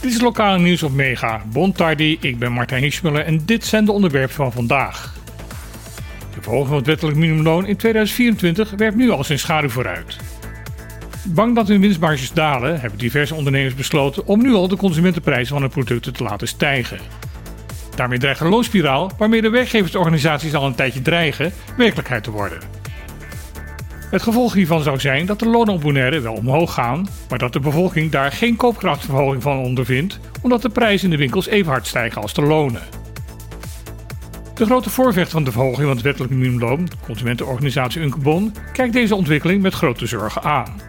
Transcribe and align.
Dit 0.00 0.12
is 0.12 0.20
lokale 0.20 0.58
nieuws 0.58 0.82
op 0.82 0.92
Mega. 0.92 1.42
Bon 1.52 1.72
tardi, 1.72 2.18
ik 2.20 2.38
ben 2.38 2.52
Martijn 2.52 2.82
Hiesmuller 2.82 3.24
en 3.24 3.44
dit 3.44 3.64
zijn 3.64 3.84
de 3.84 3.92
onderwerpen 3.92 4.34
van 4.34 4.52
vandaag. 4.52 5.14
De 6.34 6.42
verhoging 6.42 6.68
van 6.68 6.76
het 6.76 6.86
wettelijk 6.86 7.16
minimumloon 7.16 7.66
in 7.66 7.76
2024 7.76 8.70
werpt 8.70 8.96
nu 8.96 9.10
al 9.10 9.24
zijn 9.24 9.38
schaduw 9.38 9.68
vooruit. 9.68 10.16
Bang 11.24 11.54
dat 11.54 11.68
hun 11.68 11.80
winstmarges 11.80 12.32
dalen, 12.32 12.80
hebben 12.80 12.98
diverse 12.98 13.34
ondernemers 13.34 13.74
besloten 13.74 14.26
om 14.26 14.42
nu 14.42 14.52
al 14.52 14.68
de 14.68 14.76
consumentenprijzen 14.76 15.52
van 15.52 15.60
hun 15.60 15.70
producten 15.70 16.12
te 16.12 16.22
laten 16.22 16.48
stijgen. 16.48 16.98
Daarmee 17.94 18.18
dreigt 18.18 18.40
een 18.40 18.48
loonspiraal, 18.48 19.10
waarmee 19.18 19.42
de 19.42 19.50
werkgeversorganisaties 19.50 20.54
al 20.54 20.66
een 20.66 20.74
tijdje 20.74 21.02
dreigen, 21.02 21.52
werkelijkheid 21.76 22.22
te 22.22 22.30
worden. 22.30 22.79
Het 24.10 24.22
gevolg 24.22 24.52
hiervan 24.52 24.82
zou 24.82 25.00
zijn 25.00 25.26
dat 25.26 25.38
de 25.38 25.48
lonen 25.48 25.74
op 25.74 25.80
Bonaire 25.80 26.20
wel 26.20 26.34
omhoog 26.34 26.74
gaan, 26.74 27.08
maar 27.28 27.38
dat 27.38 27.52
de 27.52 27.60
bevolking 27.60 28.10
daar 28.10 28.32
geen 28.32 28.56
koopkrachtverhoging 28.56 29.42
van 29.42 29.58
ondervindt, 29.58 30.20
omdat 30.42 30.62
de 30.62 30.68
prijzen 30.68 31.04
in 31.04 31.10
de 31.10 31.16
winkels 31.16 31.46
even 31.46 31.72
hard 31.72 31.86
stijgen 31.86 32.22
als 32.22 32.34
de 32.34 32.42
lonen. 32.42 32.82
De 34.54 34.64
grote 34.64 34.90
voorvechter 34.90 35.32
van 35.32 35.44
de 35.44 35.52
verhoging 35.52 35.86
van 35.86 35.96
het 35.96 36.02
wettelijk 36.02 36.32
minimumloon, 36.32 36.88
consumentenorganisatie 37.04 38.00
Unkebon, 38.00 38.54
kijkt 38.72 38.92
deze 38.92 39.14
ontwikkeling 39.14 39.62
met 39.62 39.74
grote 39.74 40.06
zorgen 40.06 40.42
aan. 40.42 40.80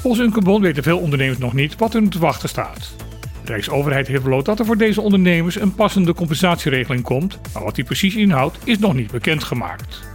Volgens 0.00 0.22
Unkebon 0.22 0.60
weten 0.60 0.82
veel 0.82 0.98
ondernemers 0.98 1.38
nog 1.38 1.52
niet 1.52 1.76
wat 1.76 1.92
hun 1.92 2.08
te 2.08 2.18
wachten 2.18 2.48
staat. 2.48 2.94
De 3.44 3.52
Rijksoverheid 3.52 4.06
heeft 4.06 4.22
beloofd 4.22 4.46
dat 4.46 4.58
er 4.58 4.66
voor 4.66 4.76
deze 4.76 5.00
ondernemers 5.00 5.60
een 5.60 5.74
passende 5.74 6.14
compensatieregeling 6.14 7.02
komt, 7.02 7.38
maar 7.54 7.64
wat 7.64 7.74
die 7.74 7.84
precies 7.84 8.14
inhoudt 8.14 8.58
is 8.64 8.78
nog 8.78 8.94
niet 8.94 9.10
bekendgemaakt. 9.10 10.06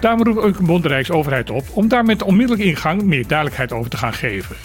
Daarom 0.00 0.22
roept 0.22 0.44
Unkebon 0.44 0.80
de 0.80 0.88
Rijksoverheid 0.88 1.50
op 1.50 1.64
om 1.72 1.88
daar 1.88 2.04
met 2.04 2.22
onmiddellijke 2.22 2.66
ingang 2.66 3.02
meer 3.02 3.26
duidelijkheid 3.26 3.72
over 3.72 3.90
te 3.90 3.96
gaan 3.96 4.12
geven. 4.12 4.56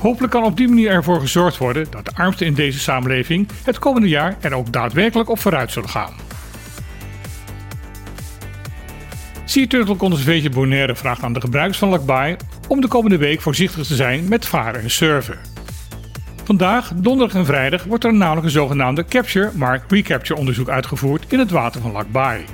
Hopelijk 0.00 0.32
kan 0.32 0.44
op 0.44 0.56
die 0.56 0.68
manier 0.68 0.90
ervoor 0.90 1.20
gezorgd 1.20 1.58
worden 1.58 1.86
dat 1.90 2.04
de 2.04 2.14
armsten 2.14 2.46
in 2.46 2.54
deze 2.54 2.78
samenleving 2.78 3.48
het 3.64 3.78
komende 3.78 4.08
jaar 4.08 4.36
er 4.40 4.54
ook 4.54 4.72
daadwerkelijk 4.72 5.28
op 5.28 5.38
vooruit 5.38 5.72
zullen 5.72 5.88
gaan. 5.88 6.12
Sea 9.44 9.66
Turtle 9.66 9.96
Conservation 9.96 10.52
Bonaire 10.52 10.96
vraagt 10.96 11.22
aan 11.22 11.32
de 11.32 11.40
gebruikers 11.40 11.78
van 11.78 11.88
Lakbaai 11.88 12.36
om 12.68 12.80
de 12.80 12.88
komende 12.88 13.16
week 13.16 13.40
voorzichtig 13.40 13.86
te 13.86 13.94
zijn 13.94 14.28
met 14.28 14.46
varen 14.46 14.80
en 14.80 14.90
surfen. 14.90 15.38
Vandaag, 16.44 16.92
donderdag 16.94 17.36
en 17.36 17.46
vrijdag 17.46 17.84
wordt 17.84 18.04
er 18.04 18.14
namelijk 18.14 18.46
een 18.46 18.52
zogenaamde 18.52 19.04
Capture 19.04 19.50
Mark 19.54 19.82
Recapture 19.88 20.38
onderzoek 20.38 20.68
uitgevoerd 20.68 21.24
in 21.28 21.38
het 21.38 21.50
water 21.50 21.80
van 21.80 21.92
Lakbaai. 21.92 22.44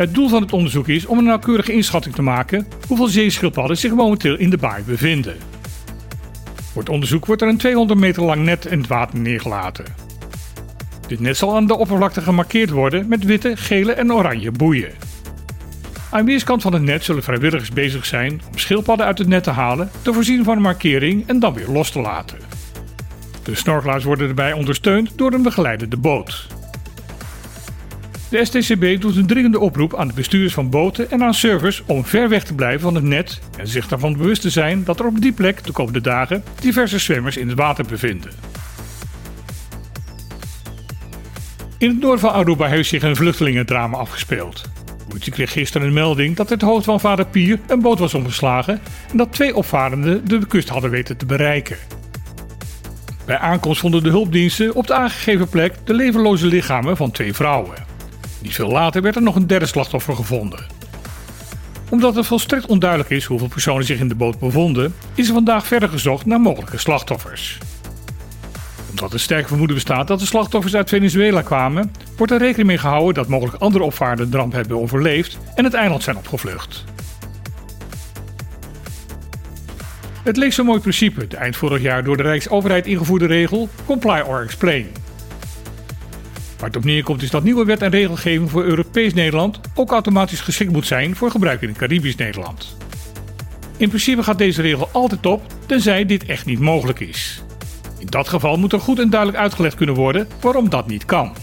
Het 0.00 0.14
doel 0.14 0.28
van 0.28 0.42
het 0.42 0.52
onderzoek 0.52 0.88
is 0.88 1.06
om 1.06 1.18
een 1.18 1.24
nauwkeurige 1.24 1.72
inschatting 1.72 2.14
te 2.14 2.22
maken 2.22 2.66
hoeveel 2.86 3.06
zeeschildpadden 3.06 3.76
zich 3.76 3.94
momenteel 3.94 4.36
in 4.36 4.50
de 4.50 4.56
baai 4.56 4.82
bevinden. 4.82 5.36
Voor 6.72 6.82
het 6.82 6.90
onderzoek 6.90 7.26
wordt 7.26 7.42
er 7.42 7.48
een 7.48 7.56
200 7.56 8.00
meter 8.00 8.22
lang 8.22 8.44
net 8.44 8.66
in 8.66 8.78
het 8.78 8.86
water 8.86 9.18
neergelaten. 9.18 9.84
Dit 11.06 11.20
net 11.20 11.36
zal 11.36 11.56
aan 11.56 11.66
de 11.66 11.76
oppervlakte 11.76 12.20
gemarkeerd 12.20 12.70
worden 12.70 13.08
met 13.08 13.24
witte, 13.24 13.56
gele 13.56 13.92
en 13.92 14.12
oranje 14.12 14.50
boeien. 14.50 14.92
Aan 16.10 16.24
weerskant 16.24 16.62
van 16.62 16.72
het 16.72 16.82
net 16.82 17.04
zullen 17.04 17.22
vrijwilligers 17.22 17.70
bezig 17.70 18.06
zijn 18.06 18.40
om 18.52 18.58
schildpadden 18.58 19.06
uit 19.06 19.18
het 19.18 19.28
net 19.28 19.42
te 19.42 19.50
halen, 19.50 19.90
te 20.02 20.12
voorzien 20.12 20.44
van 20.44 20.56
een 20.56 20.62
markering 20.62 21.28
en 21.28 21.38
dan 21.38 21.54
weer 21.54 21.68
los 21.68 21.90
te 21.90 22.00
laten. 22.00 22.38
De 23.42 23.54
snorkelaars 23.54 24.04
worden 24.04 24.28
erbij 24.28 24.52
ondersteund 24.52 25.18
door 25.18 25.32
een 25.32 25.42
begeleidende 25.42 25.96
boot. 25.96 26.49
De 28.30 28.44
STCB 28.44 29.00
doet 29.00 29.16
een 29.16 29.26
dringende 29.26 29.58
oproep 29.58 29.96
aan 29.96 30.08
de 30.08 30.14
bestuurders 30.14 30.54
van 30.54 30.70
boten 30.70 31.10
en 31.10 31.22
aan 31.22 31.34
servers 31.34 31.82
om 31.86 32.04
ver 32.04 32.28
weg 32.28 32.44
te 32.44 32.54
blijven 32.54 32.80
van 32.80 32.94
het 32.94 33.04
net 33.04 33.40
en 33.58 33.68
zich 33.68 33.88
daarvan 33.88 34.16
bewust 34.16 34.42
te 34.42 34.50
zijn 34.50 34.84
dat 34.84 35.00
er 35.00 35.06
op 35.06 35.20
die 35.20 35.32
plek 35.32 35.64
de 35.64 35.72
komende 35.72 36.00
dagen 36.00 36.44
diverse 36.60 36.98
zwemmers 36.98 37.36
in 37.36 37.48
het 37.48 37.58
water 37.58 37.84
bevinden. 37.86 38.30
In 41.78 41.88
het 41.88 42.00
noorden 42.00 42.20
van 42.20 42.32
Aruba 42.32 42.66
heeft 42.66 42.88
zich 42.88 43.02
een 43.02 43.16
vluchtelingendrama 43.16 43.96
afgespeeld. 43.96 44.62
De 44.84 45.04
politie 45.08 45.32
kreeg 45.32 45.52
gisteren 45.52 45.86
een 45.86 45.92
melding 45.92 46.36
dat 46.36 46.50
het 46.50 46.62
hoofd 46.62 46.84
van 46.84 47.00
vader 47.00 47.26
Pier 47.26 47.58
een 47.66 47.80
boot 47.80 47.98
was 47.98 48.14
omgeslagen 48.14 48.80
en 49.10 49.16
dat 49.16 49.32
twee 49.32 49.56
opvarenden 49.56 50.28
de 50.28 50.46
kust 50.46 50.68
hadden 50.68 50.90
weten 50.90 51.16
te 51.16 51.26
bereiken. 51.26 51.76
Bij 53.26 53.38
aankomst 53.38 53.80
vonden 53.80 54.02
de 54.02 54.10
hulpdiensten 54.10 54.74
op 54.74 54.86
de 54.86 54.94
aangegeven 54.94 55.48
plek 55.48 55.74
de 55.84 55.94
levenloze 55.94 56.46
lichamen 56.46 56.96
van 56.96 57.10
twee 57.10 57.34
vrouwen. 57.34 57.89
Niet 58.40 58.54
veel 58.54 58.70
later 58.70 59.02
werd 59.02 59.16
er 59.16 59.22
nog 59.22 59.34
een 59.34 59.46
derde 59.46 59.66
slachtoffer 59.66 60.14
gevonden. 60.14 60.66
Omdat 61.90 62.14
het 62.14 62.26
volstrekt 62.26 62.66
onduidelijk 62.66 63.10
is 63.10 63.24
hoeveel 63.24 63.48
personen 63.48 63.84
zich 63.84 64.00
in 64.00 64.08
de 64.08 64.14
boot 64.14 64.38
bevonden, 64.38 64.94
is 65.14 65.28
er 65.28 65.34
vandaag 65.34 65.66
verder 65.66 65.88
gezocht 65.88 66.26
naar 66.26 66.40
mogelijke 66.40 66.78
slachtoffers. 66.78 67.58
Omdat 68.90 69.12
er 69.12 69.20
sterk 69.20 69.48
vermoeden 69.48 69.76
bestaat 69.76 70.06
dat 70.06 70.18
de 70.18 70.26
slachtoffers 70.26 70.74
uit 70.74 70.88
Venezuela 70.88 71.42
kwamen, 71.42 71.92
wordt 72.16 72.32
er 72.32 72.38
rekening 72.38 72.68
mee 72.68 72.78
gehouden 72.78 73.14
dat 73.14 73.28
mogelijk 73.28 73.62
andere 73.62 73.84
opvaarders 73.84 74.30
de 74.30 74.36
ramp 74.36 74.52
hebben 74.52 74.80
overleefd 74.80 75.38
en 75.54 75.64
het 75.64 75.74
eiland 75.74 76.02
zijn 76.02 76.16
opgevlucht. 76.16 76.84
Het 80.22 80.36
leek 80.36 80.52
zo'n 80.52 80.66
mooi 80.66 80.80
principe, 80.80 81.26
de 81.26 81.36
eind 81.36 81.56
vorig 81.56 81.82
jaar 81.82 82.04
door 82.04 82.16
de 82.16 82.22
Rijksoverheid 82.22 82.86
ingevoerde 82.86 83.26
regel 83.26 83.68
Comply 83.86 84.20
or 84.20 84.42
Explain. 84.42 84.86
Waar 86.60 86.68
het 86.68 86.78
op 86.78 86.84
neerkomt 86.84 87.22
is 87.22 87.30
dat 87.30 87.42
nieuwe 87.42 87.64
wet 87.64 87.82
en 87.82 87.90
regelgeving 87.90 88.50
voor 88.50 88.64
Europees 88.64 89.14
Nederland 89.14 89.60
ook 89.74 89.90
automatisch 89.90 90.40
geschikt 90.40 90.72
moet 90.72 90.86
zijn 90.86 91.16
voor 91.16 91.30
gebruik 91.30 91.62
in 91.62 91.76
Caribisch 91.76 92.16
Nederland. 92.16 92.76
In 93.76 93.88
principe 93.88 94.22
gaat 94.22 94.38
deze 94.38 94.62
regel 94.62 94.88
altijd 94.92 95.26
op, 95.26 95.42
tenzij 95.66 96.06
dit 96.06 96.26
echt 96.26 96.46
niet 96.46 96.58
mogelijk 96.58 97.00
is. 97.00 97.42
In 97.98 98.06
dat 98.06 98.28
geval 98.28 98.56
moet 98.56 98.72
er 98.72 98.80
goed 98.80 98.98
en 98.98 99.10
duidelijk 99.10 99.40
uitgelegd 99.40 99.74
kunnen 99.74 99.94
worden 99.94 100.28
waarom 100.40 100.68
dat 100.68 100.86
niet 100.86 101.04
kan. 101.04 101.36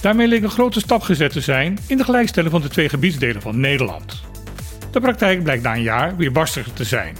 Daarmee 0.00 0.28
leek 0.28 0.42
een 0.42 0.50
grote 0.50 0.80
stap 0.80 1.02
gezet 1.02 1.32
te 1.32 1.40
zijn 1.40 1.78
in 1.86 1.96
de 1.96 2.04
gelijkstelling 2.04 2.52
van 2.52 2.62
de 2.62 2.68
twee 2.68 2.88
gebiedsdelen 2.88 3.42
van 3.42 3.60
Nederland. 3.60 4.22
De 4.90 5.00
praktijk 5.00 5.42
blijkt 5.42 5.62
na 5.62 5.74
een 5.74 5.82
jaar 5.82 6.16
weer 6.16 6.32
barstiger 6.32 6.72
te 6.72 6.84
zijn. 6.84 7.16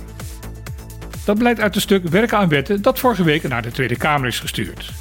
Dat 1.24 1.38
blijkt 1.38 1.60
uit 1.60 1.74
het 1.74 1.82
stuk 1.82 2.08
Werken 2.08 2.38
aan 2.38 2.48
wetten 2.48 2.82
dat 2.82 2.98
vorige 2.98 3.22
week 3.22 3.48
naar 3.48 3.62
de 3.62 3.70
Tweede 3.70 3.96
Kamer 3.96 4.26
is 4.26 4.40
gestuurd. 4.40 4.92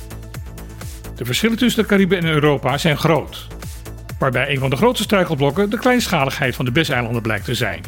De 1.15 1.25
verschillen 1.25 1.57
tussen 1.57 1.81
de 1.81 1.87
Cariben 1.89 2.17
en 2.17 2.25
Europa 2.25 2.77
zijn 2.77 2.97
groot. 2.97 3.47
Waarbij 4.19 4.49
een 4.49 4.59
van 4.59 4.69
de 4.69 4.75
grootste 4.75 5.03
struikelblokken 5.03 5.69
de 5.69 5.79
kleinschaligheid 5.79 6.55
van 6.55 6.65
de 6.65 6.71
BES-eilanden 6.71 7.21
blijkt 7.21 7.45
te 7.45 7.53
zijn. 7.53 7.81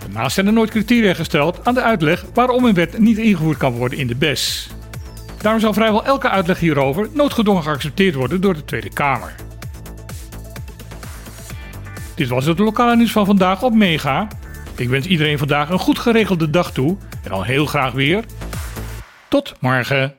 Daarnaast 0.00 0.34
zijn 0.34 0.46
er 0.46 0.52
nooit 0.52 0.70
criteria 0.70 1.14
gesteld 1.14 1.60
aan 1.64 1.74
de 1.74 1.82
uitleg 1.82 2.24
waarom 2.34 2.64
een 2.64 2.74
wet 2.74 2.98
niet 2.98 3.18
ingevoerd 3.18 3.58
kan 3.58 3.72
worden 3.72 3.98
in 3.98 4.06
de 4.06 4.14
BES. 4.14 4.70
Daarom 5.42 5.60
zal 5.60 5.72
vrijwel 5.72 6.04
elke 6.04 6.28
uitleg 6.28 6.58
hierover 6.58 7.08
noodgedwongen 7.12 7.62
geaccepteerd 7.62 8.14
worden 8.14 8.40
door 8.40 8.54
de 8.54 8.64
Tweede 8.64 8.90
Kamer. 8.90 9.34
Dit 12.14 12.28
was 12.28 12.44
het 12.44 12.58
lokale 12.58 12.96
nieuws 12.96 13.12
van 13.12 13.26
vandaag 13.26 13.62
op 13.62 13.74
Mega. 13.74 14.28
Ik 14.76 14.88
wens 14.88 15.06
iedereen 15.06 15.38
vandaag 15.38 15.70
een 15.70 15.78
goed 15.78 15.98
geregelde 15.98 16.50
dag 16.50 16.72
toe 16.72 16.96
en 17.22 17.30
al 17.30 17.42
heel 17.42 17.66
graag 17.66 17.92
weer. 17.92 18.24
Tot 19.28 19.54
morgen. 19.60 20.17